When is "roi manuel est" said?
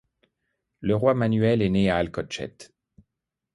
0.95-1.69